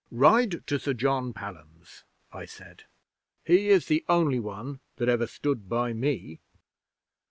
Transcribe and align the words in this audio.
'"Ride 0.09 0.65
to 0.65 0.79
Sir 0.79 0.93
John 0.95 1.31
Pelham's," 1.31 2.05
I 2.33 2.45
said. 2.45 2.85
"He 3.45 3.69
is 3.69 3.85
the 3.85 4.03
only 4.09 4.39
one 4.39 4.79
that 4.95 5.07
ever 5.09 5.27
stood 5.27 5.69
by 5.69 5.93
me." 5.93 6.39